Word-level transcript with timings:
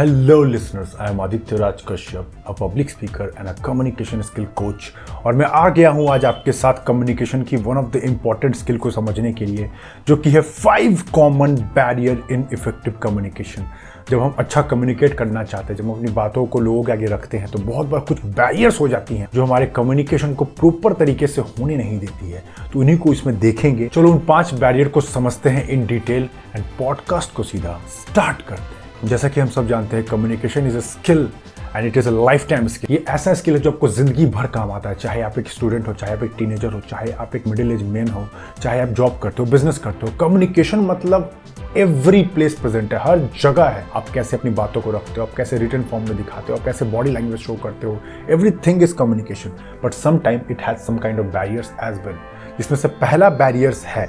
Hello 0.00 0.36
listeners, 0.44 0.94
I 1.00 1.10
am 1.10 1.20
Aditya 1.20 1.56
Raj 1.56 1.82
Kashyap 1.88 2.30
a 2.46 2.52
public 2.52 2.90
speaker 2.90 3.34
and 3.38 3.48
a 3.48 3.52
communication 3.64 4.22
skill 4.22 4.44
coach 4.44 4.90
और 5.24 5.34
मैं 5.34 5.46
आ 5.46 5.68
गया 5.68 5.90
हूँ 5.90 6.08
आज 6.10 6.24
आपके 6.24 6.52
साथ 6.52 6.82
कम्युनिकेशन 6.86 7.42
की 7.42 7.56
one 7.56 7.76
of 7.76 7.90
the 7.90 7.96
important 7.96 8.56
skill 8.56 8.78
को 8.78 8.90
समझने 8.90 9.32
के 9.32 9.46
लिए 9.46 9.70
जो 10.08 10.16
कि 10.16 10.30
है 10.30 10.40
five 10.40 11.02
common 11.14 11.54
barrier 11.76 12.22
in 12.32 12.44
effective 12.52 12.98
communication 13.02 13.68
जब 14.10 14.20
हम 14.20 14.34
अच्छा 14.38 14.62
कम्युनिकेट 14.62 15.14
करना 15.14 15.44
चाहते 15.44 15.72
हैं 15.72 15.76
जब 15.76 15.84
हम 15.84 15.96
अपनी 15.96 16.12
बातों 16.12 16.46
को 16.46 16.60
लोगों 16.60 16.82
के 16.82 16.92
आगे 16.92 17.06
रखते 17.06 17.38
हैं 17.38 17.50
तो 17.50 17.58
बहुत 17.58 17.86
बार 17.86 18.00
कुछ 18.00 18.24
बैरियर्स 18.26 18.80
हो 18.80 18.88
जाती 18.88 19.16
हैं 19.16 19.28
जो 19.34 19.44
हमारे 19.44 19.66
कम्युनिकेशन 19.66 20.34
को 20.34 20.44
प्रॉपर 20.44 20.92
तरीके 20.92 21.26
से 21.26 21.40
होने 21.40 21.76
नहीं 21.76 21.98
देती 21.98 22.30
है। 22.30 22.44
तो 22.72 22.80
उन्हीं 22.80 22.98
को 22.98 23.12
इसमें 23.12 23.38
देखेंगे। 23.40 23.88
चलो 23.88 24.12
उन 24.12 24.18
पाँच 24.28 24.54
बैरियर 24.54 24.88
को 24.88 25.00
समझते 25.00 25.50
हैं 25.50 25.68
इन 25.68 25.86
डिटेल 25.86 26.28
एंड 26.56 26.64
पॉडकास्ट 26.78 27.34
को 27.34 27.42
सीधा 27.42 27.80
स्टार्ट 28.00 28.42
करते 28.42 28.62
हैं। 28.62 28.82
जैसा 29.06 29.28
कि 29.28 29.40
हम 29.40 29.48
सब 29.48 29.68
जानते 29.68 29.96
हैं 29.96 30.04
communication 30.06 30.66
is 30.66 30.76
a 30.76 30.80
skill 30.80 31.28
and 31.76 31.86
it 31.86 31.96
is 31.96 32.08
a 32.08 32.10
life 32.12 32.46
time 32.48 32.66
skill 32.68 32.92
ये 32.92 33.04
ऐसा 33.10 33.34
स्किल 33.34 33.54
है 33.54 33.60
जो 33.60 33.70
आपको 33.70 33.88
ज़िंदगी 33.88 34.26
भर 34.26 34.46
काम 34.46 34.70
आता 34.72 34.88
है, 34.88 34.94
चाहे 34.94 35.22
आप 35.22 35.38
एक 35.38 35.48
स्टूडेंट 35.48 35.88
हो, 35.88 35.94
चाहे 35.94 36.12
आप 36.16 36.22
एक 36.24 36.32
टीनेजर 36.38 36.72
हो, 36.72 36.80
चाहे 36.90 37.12
आप 37.12 37.34
एक 37.36 37.46
मिडिल 37.46 37.72
एज 37.72 37.82
मैन 37.84 38.08
हो, 38.08 38.26
चाहे 38.62 38.80
आप 38.80 38.88
जॉब 38.90 39.18
करते 39.22 39.42
हो 39.42 39.50
बिज़नेस 39.50 39.78
करते 39.78 40.06
हो 40.06 40.16
कम्युनिकेशन 40.20 40.80
मतलब 40.80 41.32
एवरी 41.76 42.22
प्लेस 42.34 42.54
प्रेजेंट 42.54 42.92
है, 42.94 42.98
हर 43.02 43.28
जगह 43.42 43.64
है। 43.66 43.84
आप 43.96 44.08
कैसे 44.14 44.36
अपनी 44.36 44.50
बातों 44.52 44.80
को 44.80 44.90
रखते 44.90 45.20
हो, 45.20 45.26
आप 45.26 45.34
कैसे 45.36 45.58
रिटर्न 45.58 45.82
फॉर्म 45.90 46.04
में 46.04 46.16
दिखाते 46.16 46.52
हो, 46.52 46.58
आप 46.58 46.64
कैसे 46.64 46.84
बॉडी 46.84 47.10
लैंग्वेज 47.10 47.40
शो 47.40 47.54
करते 47.64 47.86
हो 47.86 47.98
everything 48.66 48.82
is 48.82 48.94
communication 48.94 49.50
but 49.84 49.94
some 49.94 50.18
time 50.18 50.40
it 50.50 50.62
has 50.62 50.78
some 50.78 50.98
kind 50.98 51.20
of 51.20 51.26
barriers 51.34 51.72
as 51.84 51.98
well 52.06 52.16
जिसमें 52.58 52.78
से 52.78 52.88
पहला 53.02 53.30
बैरियर्स 53.42 53.84
है 53.86 54.08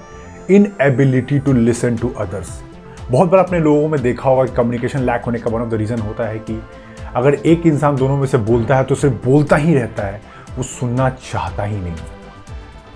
inability 0.82 1.40
to 1.40 1.54
listen 1.54 1.98
to 1.98 2.14
others 2.18 2.60
बहुत 3.12 3.30
बार 3.30 3.40
अपने 3.40 3.60
लोगों 3.60 3.88
में 3.90 4.02
देखा 4.02 4.30
होगा 4.30 4.46
कि 4.46 4.56
कम्युनिकेशन 4.56 5.00
लैक 5.00 5.26
होने 5.26 5.40
का 5.40 5.50
वन 5.50 5.62
ऑफ़ 5.62 5.70
द 5.70 5.74
रीज़न 5.74 6.00
होता 6.00 6.28
है 6.28 6.40
कि 6.40 6.62
अगर 7.16 7.34
एक 7.34 7.66
इंसान 7.68 7.96
दोनों 7.96 8.18
में 8.18 8.26
से 8.28 8.38
बोलता 8.38 8.78
है 8.78 8.84
तो 8.84 8.96
सिर्फ़ 8.96 9.16
बोलता 9.26 9.56
ही 9.56 9.76
रहता 9.76 10.04
है, 10.04 10.22
वो 10.58 10.64
सुनना 10.64 11.10
चाहता 11.10 11.64
ही 11.64 11.78
नहीं। 11.78 11.96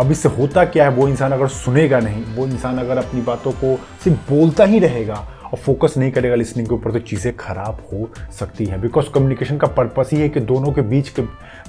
अब 0.01 0.11
इससे 0.11 0.29
होता 0.29 0.63
क्या 0.65 0.83
है, 0.83 0.95
वो 0.95 1.07
इंसान 1.07 1.31
अगर 1.31 1.47
सुनेगा 1.47 1.99
नहीं, 1.99 2.23
वो 2.35 2.45
इंसान 2.47 2.77
अगर 2.77 2.97
अपनी 2.97 3.21
बातों 3.21 3.51
को 3.53 3.75
सिर्फ़ 4.03 4.31
बोलता 4.31 4.63
ही 4.63 4.79
रहेगा 4.79 5.25
और 5.53 5.59
फोकस 5.59 5.93
नहीं 5.97 6.11
करेगा 6.11 6.35
लिसनिंग 6.35 6.67
के 6.67 6.73
ऊपर 6.75 6.91
तो 6.91 6.99
चीज़ें 6.99 7.35
खराब 7.37 7.81
हो 7.93 8.09
सकती 8.39 8.65
हैं। 8.65 8.81
बिकॉज़ 8.81 9.09
कम्युनिकेशन 9.13 9.57
का 9.57 9.67
पर्पस 9.67 10.09
ही 10.13 10.19
है 10.21 10.29
कि 10.29 10.39
दोनों 10.39 10.71
के 10.71 10.81
बीच 10.81 11.09
के 11.09 11.21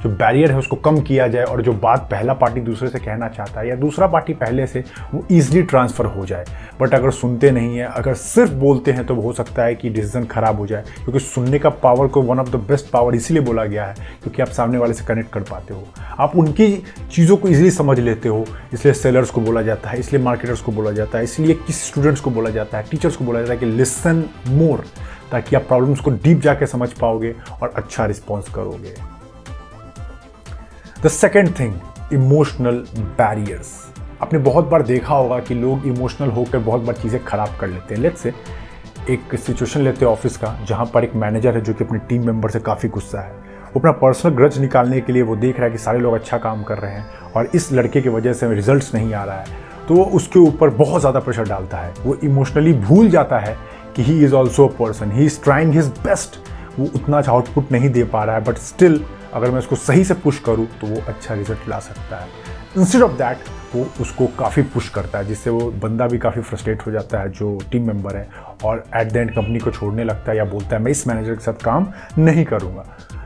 जो 0.03 0.09
बैरियर 0.09 0.51
है 0.53 0.59
उसको 0.59 0.77
कम 0.77 1.01
किया 1.01 1.27
जाए 1.29 1.45
और 1.45 1.63
जो 1.63 1.73
बात 1.73 2.09
पहला 2.11 2.35
पार्टी 2.35 2.61
दूसरे 2.61 2.89
से 2.89 2.99
कहना 2.99 3.29
चाहता 3.29 3.61
है 3.61 3.69
या 3.69 3.75
दूसरा 3.77 4.07
पार्टी 4.07 4.33
पहले 4.35 4.67
से, 4.67 4.85
वो 5.15 5.25
ईजिली 5.33 5.63
ट्रांसफ़र 5.63 6.07
हो 6.07 6.25
जाए। 6.27 6.45
बट 6.81 6.95
अगर 6.95 7.11
सुनते 7.11 7.51
नहीं 7.51 7.79
है, 7.79 7.87
अगर 7.87 8.15
सिर्फ़ 8.15 8.53
बोलते 8.53 8.93
हैं 8.93 9.05
तो 9.07 9.15
हो 9.15 9.33
सकता 9.33 9.65
है 9.65 9.75
कि 9.75 9.91
डिसीज़न 9.91 10.25
खराब 10.25 10.59
हो 10.59 10.67
जाए। 10.67 10.83
क्योंकि 10.95 11.21
सुनने 11.21 11.59
का 11.59 11.71
पावर 11.71 12.07
को 12.07 12.23
one 12.23 12.39
of 12.39 12.51
the 12.51 12.57
best 12.69 12.91
power 12.91 13.15
इसीलिए 13.15 13.43
बोला 13.43 13.65
गया 13.65 13.87
है 13.87 13.95
क्योंकि 14.23 14.43
आप 14.43 14.49
सामने 14.51 14.79
वाले 14.79 14.95
से 14.95 15.05
कनेक्ट 15.05 15.33
कर 15.33 15.41
पाते 15.41 15.75
हो। 15.75 15.87
आप 16.21 16.37
उनकी 16.37 16.69
चीज़ों 17.13 17.37
को 17.37 17.49
ईजिली 17.49 17.71
समझ 17.71 17.99
लेते 18.01 18.29
हो, 18.29 18.45
इसलिए 18.73 18.95
सेलर्स 18.95 19.31
को 19.31 19.41
बोला 19.41 19.63
जाता 19.63 19.91
है, 19.91 19.99
इसलिए 19.99 20.23
मार्केटर्स 20.23 20.61
को 20.61 20.73
बोला 20.73 20.91
जाता 20.91 21.19
है, 21.19 21.25
इसलिए 21.25 21.55
किस 21.67 21.85
स्टूडेंट्स 21.87 22.21
को 22.21 22.31
बोला 22.31 22.51
जाता 22.51 22.79
है 22.79 22.85
टीचर्स 22.91 23.17
को 23.17 23.25
बोला 23.25 23.41
जाता 23.41 23.53
है 23.53 23.59
कि 23.59 23.67
लिसन 23.71 24.25
मोर 24.49 24.85
ताकि 25.33 25.57
आप 25.57 25.63
प्रॉब्लम्स 25.63 26.01
को 26.01 26.11
डीप 26.11 26.41
जाके 26.41 26.67
समझ 26.67 26.93
पाओगे 26.93 27.35
और 27.63 27.73
अच्छा 27.77 28.07
रिस्पॉन्स 28.07 28.49
करोगे। 28.55 28.95
The 31.03 31.09
second 31.09 31.59
thing 31.59 31.75
emotional 32.13 32.85
barriers 32.97 33.73
आपने 34.23 34.39
बहुत 34.41 34.65
बार 34.69 34.83
देखा 34.83 35.15
होगा 35.15 35.39
कि 35.41 35.55
लोग 35.55 35.87
इमोशनल 35.87 36.31
होकर 36.31 36.59
बहुत 36.61 36.83
बार 36.83 36.97
चीज़ें 36.97 37.23
खराब 37.25 37.57
कर 37.61 37.69
लेते 37.69 37.95
हैं। 37.95 38.03
लेट्स 38.03 38.21
से 38.21 38.33
एक 39.11 39.35
सिचुएशन 39.37 39.81
लेते 39.81 40.05
हैं 40.05 40.13
ऑफ़िस 40.13 40.37
का, 40.37 40.59
जहाँ 40.69 40.87
पर 40.95 41.05
एक 41.05 41.15
मैनेजर 41.15 41.55
है 41.55 41.61
जो 41.61 41.75
कि 41.75 41.85
अपनी 41.85 41.99
टीम 41.99 42.27
मेंबर 42.27 42.51
से 42.51 42.61
काफ़ी 42.61 42.89
गुस्सा 42.89 43.21
है। 43.21 43.33
वो 43.33 43.79
अपना 43.79 43.93
पर्सनल 43.93 44.35
ग्रज 44.35 44.59
निकालने 44.59 45.01
के 45.01 45.13
लिए 45.13 45.23
वो 45.23 45.37
देख 45.37 45.57
रहा 45.57 45.65
है 45.65 45.71
कि 45.71 45.79
सारे 45.79 45.99
लोग 45.99 46.15
अच्छा 46.15 46.39
काम 46.39 46.63
कर 46.63 46.79
रहे 46.79 46.93
हैं 46.93 47.33
और 47.37 47.51
इस 47.55 47.73
लड़के 47.73 48.01
की 48.01 48.09
वजह 48.09 48.33
से 48.33 48.55
रिजल्ट्स 48.55 48.95
नहीं 48.95 49.15
आ 49.15 49.25
रहा 49.25 49.41
है। 49.41 49.70
तो 49.91 49.95
वो 49.97 50.05
उसके 50.17 50.39
ऊपर 50.39 50.71
बहुत 50.71 51.01
ज़्यादा 51.01 51.21
प्रेशर 51.21 51.45
डालता 51.45 51.77
है। 51.77 51.93
वो 52.03 52.15
इमोशनली 52.25 52.73
भूल 52.73 53.09
जाता 53.11 53.39
है 53.39 53.57
कि 53.97 54.03
he 54.03 54.19
is 54.25 54.35
also 54.35 54.67
a 54.69 54.73
person 54.79 55.13
he 55.13 55.25
is 55.27 55.41
trying 55.45 55.73
his 55.75 55.87
best 56.05 56.39
वो 56.79 56.87
उतना 56.95 57.19
अच्छा 57.19 57.33
आउटपुट 57.33 57.73
नहीं 57.73 57.91
दे 57.91 58.05
पा 58.05 58.23
रहा 58.25 58.37
है 58.37 58.45
बट 58.45 58.59
स्टिल 58.59 59.01
अगर 59.35 59.51
मैं 59.51 59.59
उसको 59.59 59.77
सही 59.77 60.05
से 60.05 60.15
पुश 60.17 60.39
करूँ 60.39 60.67
तो 60.81 60.87
वो 60.87 61.03
अच्छा 61.09 61.35
रिज़ल्ट 61.35 61.69
ला 61.69 61.79
सकता 61.81 62.17
है। 62.17 62.29
इंस्टेड 62.79 63.03
ऑफ़ 63.03 63.19
दैट 63.19 63.39
वो 63.75 63.87
उसको 64.01 64.27
काफ़ी 64.39 64.63
पुश 64.65 64.89
करता 64.89 65.19
है, 65.19 65.27
जिससे 65.27 65.51
वो 65.51 65.71
बंदा 65.83 66.07
भी 66.07 66.19
काफ़ी 66.19 66.43
फ्रस्ट्रेट 66.43 66.87
हो 66.87 66.93
जाता 66.93 67.21
है, 67.21 67.31
जो 67.31 67.59
टीम 67.73 67.87
मेंबर 67.87 68.17
है। 68.17 68.29
और 68.65 68.85
एट 68.97 69.13
द 69.13 69.17
एंड 69.17 69.35
कंपनी 69.35 69.59
को 69.59 69.71
छोड़ने 69.71 70.05
लगता 70.05 70.31
है 70.33 70.37
या 70.39 70.45
बोलता 70.45 70.77
है, 70.77 70.83
मैं 70.83 70.91
इस 70.91 71.07
मैनेजर 71.09 71.35
के 71.35 71.45
साथ 71.45 71.65
काम 71.65 71.93
नहीं 72.19 72.45
करूँगा। 72.45 72.85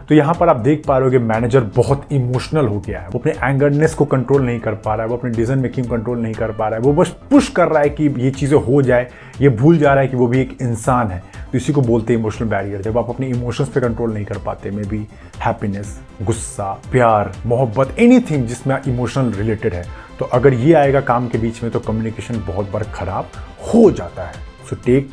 तो 0.08 0.14
यहाँ 0.14 0.34
पर 0.34 0.48
आप 0.48 0.56
देख 0.56 0.84
पा 0.86 0.96
रहे 0.98 1.04
हो 1.04 1.10
कि 1.10 1.18
मैनेजर 1.20 1.60
बहुत 1.76 2.06
इमोशनल 2.12 2.66
हो 2.66 2.78
गया 2.80 3.00
है। 3.00 3.08
वो 3.08 3.18
अपने 3.18 3.32
एंगरनेस 3.42 3.94
को 3.94 4.04
कंट्रोल 4.04 4.42
नहीं 4.42 4.58
कर 4.60 4.74
पा 4.76 4.94
रहा 4.94 5.02
है, 5.02 5.08
वो 5.08 5.16
अपने 5.16 5.30
डिसीज़न 5.30 5.58
मेकिंग 5.58 5.86
कंट्रोल 5.86 6.18
नहीं 6.18 6.34
कर 6.34 6.52
पा 6.52 6.68
रहा 6.68 6.78
है। 6.78 6.84
वो 6.84 6.92
बस 6.92 7.14
पुश 7.30 7.48
कर 7.50 7.68
रहा 7.68 7.82
है 7.82 7.90
कि 7.90 8.08
ये 8.18 8.30
चीज़ें 8.30 8.58
हो 8.58 8.82
जाए, 8.82 9.08
ये 9.40 9.48
भूल 9.50 9.78
जा 9.78 9.92
रहा 9.92 10.02
है 10.02 10.08
कि 10.08 10.16
वो 10.16 10.26
भी 10.26 10.40
एक 10.40 10.56
इंसान 10.62 11.10
है। 11.10 11.22
तो 11.44 11.58
इसी 11.58 11.72
को 11.72 11.80
बोलते 11.82 12.12
हैं 12.12 12.20
इमोशनल 12.20 12.48
बैरियर 12.48 12.82
जब 12.82 12.98
आप 12.98 13.10
अपने 13.10 13.28
इमोशंस 13.28 13.68
पे 13.68 13.80
कंट्रोल 13.80 14.12
नहीं 14.14 14.24
कर 14.24 14.38
पाते 14.38 14.70
मे 14.70 14.82
बी 14.84 15.06
हैप्पीनेस 15.42 15.98
गुस्सा, 16.22 16.72
प्यार, 16.92 17.32
मोहब्बत 17.46 17.98
एनी 17.98 18.20
जिसमें 18.20 18.76
इमोशनल 18.78 19.32
रिलेटेड 19.32 19.74
है 19.74 19.84
तो 20.18 20.24
अगर 20.26 20.54
ये 20.54 20.72
आएगा 20.74 21.00
काम 21.02 21.28
के 21.28 21.38
बीच 21.38 21.62
में 21.62 21.70
तो 21.72 21.80
कम्युनिकेशन 21.80 22.44
बहुत 22.46 22.70
बार 22.70 22.82
खराब 22.94 23.30
हो 23.66 23.90
जाता 23.90 24.24
है। 24.24 24.34
So 24.68 24.76
take 24.76 25.10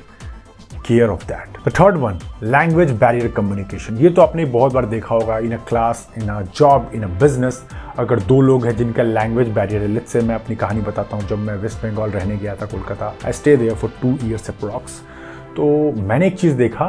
care 0.91 1.09
of 1.09 1.25
that 1.27 1.57
the 1.67 1.71
third 1.79 1.97
one 1.97 2.17
language 2.43 2.91
barrier 2.99 3.27
communication 3.31 3.97
ये 3.97 4.09
तो 4.09 4.21
आपने 4.21 4.45
बहुत 4.55 4.73
बार 4.73 4.85
देखा 4.85 5.15
होगा 5.15 5.37
in 5.37 5.51
a 5.51 5.57
class 5.67 6.07
in 6.17 6.29
a 6.29 6.41
job 6.55 6.91
in 6.95 7.03
a 7.03 7.07
business 7.19 7.61
अगर 7.99 8.19
दो 8.19 8.39
लोग 8.41 8.65
हैं 8.65 8.75
जिनका 8.77 9.03
लैंग्वेज 9.03 9.49
बैरियर 9.49 9.81
है 9.81 9.87
लेट 9.87 10.07
से 10.07 10.21
मैं 10.21 10.35
अपनी 10.35 10.55
कहानी 10.55 10.81
बताता 10.81 11.17
हूँ, 11.17 11.27
जब 11.27 11.37
मैं 11.37 11.55
वेस्ट 11.55 11.77
बंगाल 11.77 12.11
रहने 12.11 12.37
गया 12.37 12.55
था, 12.55 12.65
Kolkata 12.65 13.13
I 13.25 13.33
stay 13.33 13.55
there 13.57 13.75
for 13.75 13.91
two 14.01 14.17
years 14.23 14.49
approx 14.49 14.99
तो 15.55 15.65
मैंने 16.01 16.27
एक 16.27 16.37
चीज़ 16.39 16.55
देखा 16.57 16.85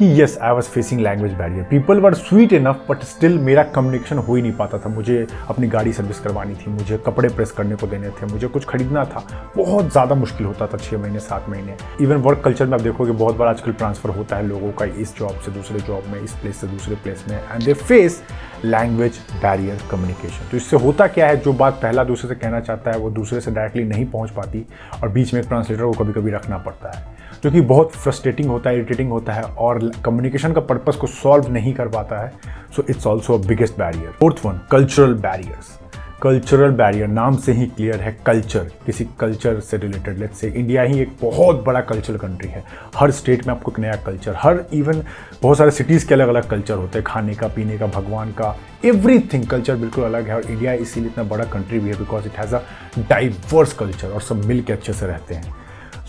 कि 0.00 0.06
yes 0.18 0.36
I 0.42 0.52
was 0.52 0.68
facing 0.70 1.00
language 1.00 1.32
barrier 1.38 1.64
people 1.70 1.98
were 2.00 2.14
sweet 2.14 2.52
enough 2.52 2.84
but 2.88 3.02
still 3.04 3.38
मेरा 3.38 3.62
कम्युनिकेशन 3.64 4.18
हो 4.18 4.34
ही 4.34 4.42
नहीं 4.42 4.52
पाता 4.52 4.78
था। 4.78 4.88
मुझे 4.88 5.26
अपनी 5.48 5.66
गाड़ी 5.68 5.92
सर्विस 5.92 6.20
करवानी 6.20 6.54
थी, 6.54 6.70
मुझे 6.70 6.98
कपड़े 7.06 7.28
प्रेस 7.28 7.50
करने 7.52 7.76
को 7.76 7.86
देने 7.86 8.10
थे, 8.10 8.26
मुझे 8.26 8.46
कुछ 8.46 8.64
खरीदना 8.64 9.04
था। 9.04 9.24
बहुत 9.56 9.90
ज़्यादा 9.92 10.14
मुश्किल 10.14 10.46
होता 10.46 10.66
था 10.66 10.78
छः 10.78 10.98
महीने, 10.98 11.20
सात 11.20 11.48
महीने। 11.48 11.76
इवन 12.00 12.16
वर्क 12.18 12.42
कल्चर 12.44 12.66
में 12.66 12.74
आप 12.74 12.80
देखोगे, 12.80 13.12
बहुत 13.12 13.36
बार 13.36 13.48
आजकल 13.48 13.72
ट्रांसफ़र 13.72 14.16
होता 14.16 14.36
है 14.36 14.46
लोगों 14.46 14.72
का 14.72 14.84
इस 14.84 15.16
जॉब 15.18 15.40
से 15.44 15.52
दूसरे 15.52 15.80
जॉब 15.80 16.08
में, 16.12 16.20
इस 16.22 16.32
प्लेस 16.32 16.60
से 16.60 16.66
दूसरे 16.66 16.96
प्लेस 16.96 17.24
में 17.28 17.36
and 17.36 17.62
they 17.64 17.74
face 17.74 18.22
language 18.64 19.20
barrier 19.42 19.78
communication 19.90 20.50
तो 20.50 20.56
इससे 20.56 20.76
होता 20.78 21.06
क्या 21.08 21.26
है? 21.26 21.36
जो 21.36 21.52
बात 21.54 21.80
पहला 21.82 22.04
दूसरे 22.04 22.28
से 22.28 22.34
कहना 22.36 22.60
चाहता 22.60 22.90
है, 22.90 22.98
वो 22.98 23.10
दूसरे 23.10 23.40
से 23.40 23.50
डायरेक्टली 23.50 23.84
नहीं 23.84 24.06
पहुँच 24.06 24.30
पाती, 24.30 24.66
और 25.02 25.08
बीच 25.08 25.34
में 25.34 25.40
एक 25.40 25.48
ट्रांसलेटर 25.48 25.82
को 25.82 25.92
कभी 25.94 26.12
कभी 26.12 26.30
रखना 26.30 26.58
पड़ता 26.58 26.96
है। 26.96 27.18
जो 27.44 27.50
कि 27.50 27.60
बहुत 27.60 27.92
फ्रस्ट्रेटिंग 27.92 28.48
होता 28.50 28.70
है 28.70 28.76
इरिटेटिंग 28.76 29.10
होता 29.10 29.32
है 29.32 29.42
और 29.42 29.90
कम्युनिकेशन 30.04 30.52
का 30.52 30.60
पर्पस 30.60 30.96
को 30.96 31.06
सॉल्व 31.06 31.52
नहीं 31.52 31.74
कर 31.74 31.88
पाता 31.88 32.24
है। 32.24 32.32
So 32.76 32.84
it's 32.90 33.06
also 33.06 33.38
biggest 33.38 33.78
barrier 33.78 34.10
fourth 34.10 34.46
one 34.46 34.60
cultural 34.70 35.14
barriers 35.20 35.78
cultural 36.22 36.70
barrier 36.70 37.08
नाम 37.08 37.36
से 37.36 37.52
ही 37.52 37.66
क्लियर 37.66 38.00
है 38.00 38.10
कल्चर 38.26 38.70
किसी 38.86 39.04
कल्चर 39.20 39.60
से 39.60 39.76
रिलेटेड 39.76 40.18
लेट 40.18 40.32
से 40.32 40.48
इंडिया 40.48 40.82
ही 40.82 41.00
एक 41.00 41.16
बहुत 41.22 41.62
बड़ा 41.64 41.80
कल्चरल 41.80 42.16
कंट्री 42.18 42.48
है। 42.48 42.62
हर 42.96 43.10
स्टेट 43.10 43.46
में 43.46 43.54
आपको 43.54 43.72
एक 43.72 43.78
नया 43.78 43.94
कल्चर 44.06 44.34
हर 44.38 44.64
इवन 44.72 45.02
बहुत 45.42 45.58
सारे 45.58 45.70
सिटीज़ 45.70 46.06
के 46.08 46.14
अलग 46.14 46.28
अलग 46.28 46.48
कल्चर 46.48 46.74
होते 46.74 46.98
हैं। 46.98 47.04
खाने 47.06 47.34
का, 47.34 47.48
पीने 47.48 47.78
का, 47.78 47.86
भगवान 47.86 48.32
का 48.32 48.54
एवरीथिंग 48.84 49.46
कल्चर 49.46 49.76
बिल्कुल 49.76 50.04
अलग 50.04 50.28
है 50.28 50.36
और 50.36 50.42
इंडिया 50.42 50.72
इसीलिए 50.74 51.10
इतना 51.10 51.24
बड़ा 51.24 51.44
कंट्री 51.44 51.78
भी 51.78 51.90
है 51.90 51.98
because 51.98 52.26
it 52.26 52.38
has 52.38 52.54
a 52.54 52.60
diverse 52.98 53.72
culture 53.72 54.08
और 54.08 54.20
सब 54.20 54.44
मिल 54.44 54.62
के 54.62 54.72
अच्छे 54.72 54.92
से 54.92 55.06
रहते 55.06 55.34
हैं। 55.34 55.54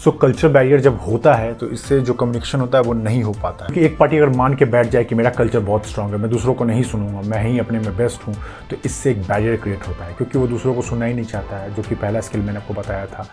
सो 0.04 0.12
कल्चर 0.12 0.48
बैरियर 0.48 0.80
जब 0.80 1.00
होता 1.00 1.34
है 1.34 1.54
तो 1.54 1.68
इससे 1.70 2.00
जो 2.00 2.14
कम्युनिकेशन 2.14 2.60
होता 2.60 2.78
है, 2.78 2.84
वो 2.84 2.94
नहीं 2.94 3.22
हो 3.24 3.32
पाता 3.44 3.66
है। 3.66 3.74
कि 3.74 3.86
एक 3.86 3.98
पार्टी 3.98 4.18
अगर 4.18 4.30
मान 4.30 4.54
के 4.56 4.66
बैठ 4.66 4.88
जाए 4.88 5.04
कि 5.04 5.16
मेरा 5.16 5.30
कल्चर 5.30 5.60
बहुत 5.60 5.86
स्ट्रांग 5.86 6.12
है, 6.12 6.18
मैं 6.18 6.30
दूसरों 6.32 6.54
को 6.54 6.66
नहीं 6.66 6.84
सुनूँगा, 6.84 7.22
मैं 7.22 7.44
ही 7.44 7.60
अपने 7.60 7.80
में 7.80 7.98
बेस्ट 7.98 8.28
हूँ 8.28 8.34
तो 8.70 8.76
इससे 8.86 9.12
एक 9.12 9.22
बैरियर 9.22 9.56
क्रिएट 9.56 9.88
होता 9.88 10.06
है। 10.06 10.14
क्योंकि 10.14 10.40
वो 10.40 10.48
दूसरों 10.48 10.74
को 10.74 10.82
सुनना 10.82 11.06
ही 11.06 11.14
नहीं 11.14 11.26
चाहता 11.26 11.58
है, 11.58 11.74
जो 11.76 11.84
कि 11.84 11.96
पहला 11.96 12.22
स्किल 12.22 12.42
मैंने 12.42 12.60
आपको 12.60 12.74
बताया 12.74 13.06
था। 13.06 13.28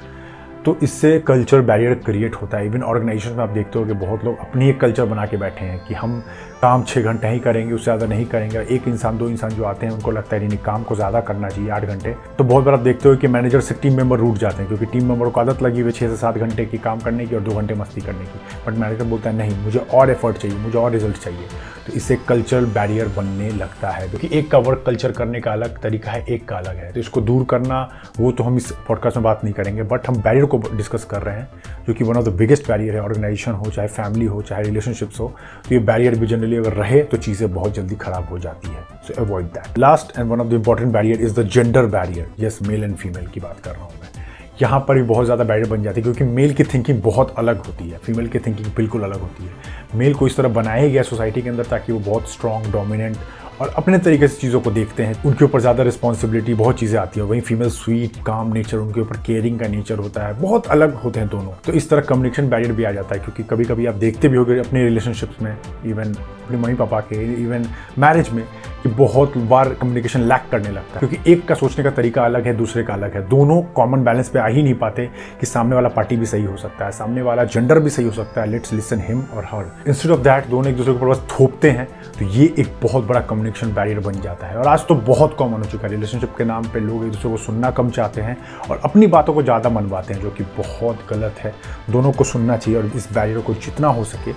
तो 0.64 0.76
इससे 0.82 1.18
कल्चर 1.20 1.60
बैरियर 1.60 1.94
क्रिएट 1.94 2.34
होता 2.34 2.58
है। 2.58 2.66
इवन 2.66 2.82
ऑर्गेनाइजेशन 2.82 3.30
में 3.30 3.42
आप 3.44 3.48
देखते 3.48 3.78
हो 3.78 3.84
कि 3.84 3.92
बहुत 3.92 4.24
लोग 4.24 4.38
अपनी 4.38 4.68
एक 4.70 4.80
कल्चर 4.80 5.04
बना 5.04 5.26
के 5.26 5.36
बैठे 5.36 5.64
हैं 5.64 5.86
कि 5.86 5.94
हम 5.94 6.22
काम 6.62 6.82
छः 6.82 7.02
घंटे 7.02 7.28
ही 7.28 7.38
करेंगे, 7.38 7.74
उससे 7.74 7.84
ज़्यादा 7.84 8.06
नहीं 8.06 8.24
करेंगे। 8.26 8.60
एक 8.70 8.86
इंसान, 8.88 9.18
दो 9.18 9.28
इंसान 9.28 9.50
जो 9.50 9.64
आते 9.64 9.86
हैं, 9.86 9.92
उनको 9.92 10.10
लगता 10.10 10.36
है 10.36 10.46
नहीं 10.46 10.58
काम 10.58 10.82
को 10.82 10.94
ज़्यादा 10.94 11.20
करना 11.20 11.48
चाहिए 11.48 11.70
आठ 11.70 11.84
घंटे। 11.84 12.14
तो 12.38 12.44
बहुत 12.44 12.64
बार 12.64 12.74
आप 12.74 12.80
देखते 12.80 13.08
हो 13.08 13.16
कि 13.16 13.28
मैनेजर 13.28 13.60
से 13.60 13.74
टीम 13.74 13.96
मेंबर 13.96 14.18
रूट 14.18 14.38
जाते 14.38 14.56
हैं, 14.56 14.66
क्योंकि 14.66 14.86
टीम 14.86 15.08
मेंबर 15.08 15.28
को 15.28 15.40
आदत 15.40 15.62
लगी 15.62 15.80
हुई 15.80 15.92
छः 15.92 16.08
से 16.08 16.16
सात 16.16 16.38
घंटे 16.38 16.64
की 16.64 16.78
काम 16.78 17.00
करने 17.00 17.26
की 17.26 17.34
और 17.36 17.42
दो 17.42 17.54
घंटे 17.54 17.74
मस्ती 17.74 18.00
करने 18.00 18.24
की। 18.24 18.40
बट 18.66 18.78
मैनेजर 18.78 19.04
बोलता 19.04 19.30
है, 19.30 19.36
नहीं, 19.36 19.56
मुझे 19.64 19.86
और 19.94 20.10
एफर्ट 20.10 20.36
चाहिए, 20.36 20.58
मुझे 20.58 20.78
और 20.78 20.90
रिज़ल्ट 20.90 21.16
चाहिए। 21.16 21.46
तो 21.86 21.92
इससे 21.92 22.16
कल्चरल 22.28 22.66
बैरियर 22.68 23.08
बनने 23.08 23.50
लगता 23.50 23.90
है, 23.90 24.08
क्योंकि 24.08 24.28
एक 24.38 24.50
का 24.50 24.58
वर्क 24.60 24.82
कल्चर 24.86 25.12
करने 25.12 25.40
का 25.40 25.52
अलग 25.52 25.78
तरीका 25.80 26.10
है, 26.10 26.24
एक 26.24 26.48
का 26.48 26.56
अलग 26.56 26.76
है। 26.76 26.92
तो 26.92 27.00
इसको 27.00 27.20
दूर 27.20 27.44
करना, 27.50 27.88
वो 28.20 28.32
तो 28.32 28.44
हम 28.44 28.56
इस 28.56 28.70
पॉडकास्ट 28.88 29.16
में 29.16 29.24
बात 29.24 29.44
नहीं 29.44 29.54
करेंगे 29.54 29.82
बट 29.84 30.08
हम 30.08 30.20
बैरियर 30.22 30.44
को 30.44 30.62
डिस्कस 30.72 31.04
कर 31.04 31.22
रहे 31.22 31.36
हैं। 31.36 31.48
जो 31.88 31.94
कि 31.94 32.04
one 32.04 32.16
of 32.16 32.24
the 32.24 32.34
biggest 32.36 32.68
barrier 32.68 32.94
है 32.94 33.02
ऑर्गेनाइजेशन 33.02 33.52
हो, 33.52 33.70
चाहे 33.70 33.88
फैमिली 33.88 34.26
हो, 34.26 34.40
चाहे 34.42 34.62
रिलेशनशिप्स 34.62 35.20
हो 35.20 35.32
तो 35.64 35.74
ये 35.74 35.78
बैरियर 35.82 36.18
भी 36.18 36.26
जनरली 36.26 36.56
अगर 36.56 36.72
रहे 36.74 37.02
तो 37.02 37.16
चीज़ें 37.18 37.52
बहुत 37.54 37.74
जल्दी 37.74 37.96
खराब 37.96 38.28
हो 38.30 38.38
जाती 38.38 38.68
है। 38.68 38.82
So 39.06 39.22
avoid 39.24 39.46
that 39.48 39.78
last 39.78 40.18
and 40.18 40.30
one 40.30 40.40
of 40.40 40.48
the 40.48 40.52
important 40.54 40.92
barrier 40.92 41.20
is 41.20 41.40
the 41.40 41.46
gender 41.48 41.86
barrier 41.88 42.30
yes 42.40 42.58
male 42.62 42.84
and 42.84 42.96
female 42.96 43.26
की 43.26 43.40
बात 43.40 43.60
कर 43.60 43.70
रहा 43.70 43.84
हूँ 43.84 43.92
मैं। 44.02 44.26
यहाँ 44.62 44.84
पर 44.88 44.94
भी 44.94 45.02
बहुत 45.04 45.24
ज़्यादा 45.24 45.44
बैरियर 45.44 45.68
बन 45.68 45.82
जाती 45.82 46.00
है 46.00 46.02
क्योंकि 46.02 46.24
मेल 46.26 46.54
की 46.54 46.64
थिंकिंग 46.64 47.02
बहुत 47.02 47.34
अलग 47.38 47.64
होती 47.66 47.88
है। 47.90 47.98
फीमेल 47.98 48.28
की 48.28 48.38
थिंकिंग 48.38 48.66
बिल्कुल 48.76 49.02
अलग 49.02 49.20
होती 49.20 49.44
है। 49.44 49.98
मेल 49.98 50.14
को 50.14 50.26
इस 50.26 50.36
तरह 50.36 50.48
बनाया 50.54 50.88
गया 50.88 51.02
सोसाइटी 51.04 51.42
के 51.42 51.48
अंदर 51.48 51.64
ताकि 51.66 51.92
वो 51.92 51.98
बहुत 52.06 52.30
स्ट्रॉन्ग 52.30 52.72
डोमिनेंट 52.72 53.16
और 53.60 53.72
अपने 53.76 53.98
तरीके 53.98 54.28
से 54.28 54.40
चीज़ों 54.40 54.60
को 54.60 54.70
देखते 54.70 55.02
हैं। 55.02 55.22
उनके 55.26 55.44
ऊपर 55.44 55.60
ज़्यादा 55.60 55.82
रिस्पॉन्सिबिलिटी 55.82 56.54
बहुत 56.54 56.78
चीज़ें 56.78 56.98
आती 57.00 57.20
है। 57.20 57.26
वहीं 57.26 57.40
फीमेल 57.40 57.70
स्वीट 57.70 58.16
काम 58.26 58.52
नेचर 58.54 58.78
उनके 58.78 59.00
ऊपर 59.00 59.16
केयरिंग 59.26 59.58
का 59.60 59.68
नेचर 59.68 59.98
होता 59.98 60.26
है। 60.26 60.40
बहुत 60.40 60.66
अलग 60.68 60.94
होते 60.94 61.20
हैं 61.20 61.28
दोनों। 61.28 61.52
तो 61.66 61.72
इस 61.72 61.90
तरह 61.90 62.00
कम्युनिकेशन 62.08 62.48
बैरियर 62.48 62.72
भी 62.72 62.84
आ 62.84 62.92
जाता 62.92 63.14
है 63.14 63.20
क्योंकि 63.20 63.42
कभी 63.50 63.64
कभी 63.64 63.86
आप 63.86 63.94
देखते 63.96 64.28
भी 64.28 64.36
होगे 64.36 64.58
अपने 64.58 64.84
रिलेशनशिप्स 64.84 65.42
में 65.42 65.56
इवन 65.86 66.14
अपने 66.14 66.56
मम्मी 66.56 66.74
पापा 66.74 67.00
के 67.02 67.22
इवन 67.42 67.66
मैरिज 67.98 68.30
में 68.30 68.44
कि 68.82 68.88
बहुत 68.90 69.36
बार 69.38 69.68
कम्युनिकेशन 69.70 70.20
लैक 70.22 70.42
करने 70.50 70.70
लगता 70.70 70.94
है। 70.94 70.98
क्योंकि 70.98 71.32
एक 71.32 71.46
का 71.48 71.54
सोचने 71.54 71.84
का 71.84 71.90
तरीका 71.92 72.24
अलग 72.24 72.46
है, 72.46 72.56
दूसरे 72.56 72.82
का 72.82 72.94
अलग 72.94 73.14
है। 73.14 73.26
दोनों 73.28 73.60
कॉमन 73.74 74.04
बैलेंस 74.04 74.28
पे 74.28 74.38
आ 74.38 74.46
ही 74.46 74.62
नहीं 74.62 74.74
पाते 74.76 75.06
कि 75.40 75.46
सामने 75.46 75.74
वाला 75.74 75.88
पार्टी 75.88 76.16
भी 76.16 76.26
सही 76.26 76.44
हो 76.44 76.56
सकता 76.56 76.84
है, 76.84 76.92
सामने 76.92 77.22
वाला 77.22 77.44
जेंडर 77.46 77.78
भी 77.78 77.90
सही 77.90 78.06
हो 78.06 78.12
सकता 78.12 78.40
है। 78.40 78.50
लेट्स 78.50 78.72
लिसन 78.72 79.00
हिम 79.00 79.22
और 79.34 79.44
हर 79.44 79.70
इंस्टेड 79.88 80.12
ऑफ़ 80.12 80.20
दैट 80.20 80.46
दोनों 80.46 80.70
एक 80.70 80.76
दूसरे 80.76 80.92
के 80.92 80.98
ऊपर 80.98 81.08
बस 81.08 81.22
थोपते 81.30 81.70
हैं 81.70 81.88
तो 82.18 82.24
ये 82.26 82.52
एक 82.58 82.72
बहुत 82.82 83.04
बड़ा 83.04 83.20
कम्युनिकेशन 83.22 83.72
बैरियर 83.74 84.00
बन 84.00 84.20
जाता 84.20 84.46
है। 84.46 84.56
और 84.56 84.66
आज 84.66 84.86
तो 84.86 84.94
बहुत 85.06 85.34
कॉमन 85.38 85.58
हो 85.58 85.64
चुका 85.64 85.86
है। 85.86 85.92
रिलेशनशिप 85.92 86.34
के 86.38 86.44
नाम 86.44 86.64
पर 86.64 86.80
लोग 86.80 87.04
एक 87.04 87.10
दूसरे 87.10 87.30
को 87.30 87.36
सुनना 87.38 87.70
कम 87.70 87.90
चाहते 87.90 88.20
हैं 88.20 88.36
और 88.70 88.80
अपनी 88.84 89.06
बातों 89.08 89.34
को 89.34 89.42
ज़्यादा 89.42 89.70
मनवाते 89.70 90.14
हैं, 90.14 90.20
जो 90.22 90.30
कि 90.30 90.44
बहुत 90.56 91.06
गलत 91.10 91.38
है। 91.38 91.54
दोनों 91.90 92.12
को 92.12 92.24
सुनना 92.26 92.56
चाहिए 92.56 92.80
और 92.80 92.90
इस 92.96 93.12
बैरियर 93.12 93.40
को 93.40 93.54
जितना 93.56 93.88
हो 93.88 94.04
सके 94.06 94.32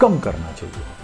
कम 0.00 0.18
करना 0.18 0.52
चाहिए। 0.52 0.97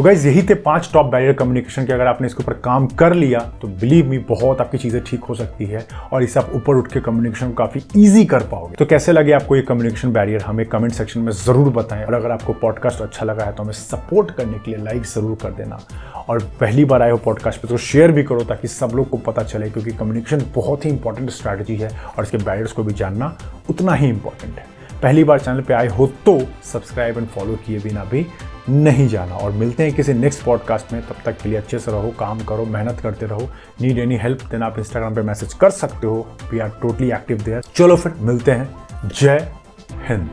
तो 0.00 0.04
गाइज़ 0.04 0.26
यही 0.26 0.42
थे 0.48 0.54
पाँच 0.56 0.88
टॉप 0.92 1.06
बैरियर 1.06 1.32
कम्युनिकेशन 1.32 1.86
के, 1.86 1.92
अगर 1.92 2.06
आपने 2.06 2.26
इसके 2.26 2.42
ऊपर 2.42 2.52
काम 2.64 2.86
कर 2.98 3.14
लिया 3.14 3.38
तो 3.62 3.68
बिलीव 3.80 4.06
मी 4.10 4.18
बहुत 4.28 4.60
आपकी 4.60 4.78
चीज़ें 4.78 5.02
ठीक 5.06 5.24
हो 5.24 5.34
सकती 5.34 5.64
है 5.66 5.84
और 6.12 6.22
इससे 6.22 6.40
आप 6.40 6.52
ऊपर 6.54 6.76
उठ 6.76 6.86
के 6.92 7.00
कम्युनिकेशन 7.00 7.48
को 7.48 7.54
काफ़ी 7.54 7.82
ईजी 7.96 8.24
कर 8.24 8.46
पाओगे। 8.52 8.74
तो 8.74 8.86
कैसे 8.86 9.12
लगे 9.12 9.32
आपको 9.32 9.56
ये 9.56 9.62
कम्युनिकेशन 9.62 10.12
बैरियर 10.12 10.42
हमें 10.42 10.64
कमेंट 10.68 10.92
सेक्शन 10.92 11.20
में 11.20 11.32
ज़रूर 11.34 11.68
बताएँ 11.72 12.04
और 12.04 12.14
अगर 12.14 12.30
आपको 12.30 12.52
पॉडकास्ट 12.62 13.02
अच्छा 13.02 13.26
लगा 13.26 13.44
है 13.44 13.52
तो 13.52 13.62
हमें 13.62 13.72
सपोर्ट 13.72 14.30
करने 14.30 14.58
के 14.58 14.70
लिए 14.70 14.84
लाइक 14.84 15.02
ज़रूर 15.04 15.36
कर 15.42 15.52
देना। 15.52 15.80
और 16.28 16.42
पहली 16.60 16.84
बार 16.84 17.02
आए 17.02 17.10
हो 17.10 17.16
पॉडकास्ट 17.24 17.62
पे 17.62 17.68
तो 17.68 17.76
शेयर 17.90 18.12
भी 18.12 18.22
करो 18.22 18.44
ताकि 18.44 18.68
सब 18.68 18.92
लोग 18.94 19.08
को 19.10 19.16
पता 19.20 19.42
चले, 19.42 19.70
क्योंकि 19.70 19.90
कम्युनिकेशन 19.92 20.50
बहुत 20.54 20.84
ही 20.84 20.90
इंपॉर्टेंट 20.90 21.30
स्ट्रैटेजी 21.30 21.76
है 21.76 21.90
और 22.08 22.24
इसके 22.24 22.38
बैरियर्स 22.38 22.72
को 22.72 22.84
भी 22.84 22.92
जानना 22.94 23.36
उतना 23.70 23.94
ही 23.94 24.08
इंपॉर्टेंट 24.08 24.58
है। 24.58 24.69
पहली 25.02 25.24
बार 25.24 25.40
चैनल 25.40 25.60
पे 25.60 25.74
आए 25.74 25.86
हो 25.88 26.06
तो 26.26 26.40
सब्सक्राइब 26.64 27.18
एंड 27.18 27.28
फॉलो 27.28 27.56
किए 27.66 27.78
बिना 27.78 28.04
भी 28.04 28.26
नहीं 28.68 29.06
जाना। 29.08 29.34
और 29.34 29.52
मिलते 29.52 29.82
हैं 29.82 29.92
किसी 29.92 30.12
नेक्स्ट 30.14 30.42
पॉडकास्ट 30.42 30.92
में। 30.92 31.00
तब 31.02 31.16
तक 31.24 31.38
के 31.38 31.48
लिए 31.48 31.58
अच्छे 31.58 31.78
से 31.78 31.90
रहो, 31.90 32.10
काम 32.10 32.40
करो, 32.40 32.64
मेहनत 32.64 33.00
करते 33.00 33.26
रहो। 33.26 33.48
नीड 33.80 33.98
एनी 33.98 34.16
हेल्प 34.16 34.42
देन 34.50 34.62
आप 34.62 34.78
इंस्टाग्राम 34.78 35.14
पे 35.14 35.22
मैसेज 35.22 35.54
कर 35.54 35.70
सकते 35.70 36.06
हो। 36.06 36.26
We 36.52 36.58
are 36.58 36.68
totally 36.82 37.10
active 37.12 37.42
there 37.42 37.62
चलो 37.74 37.96
फिर 37.96 38.12
मिलते 38.18 38.52
हैं। 38.52 39.08
जय 39.20 39.52
हिंद। 40.08 40.30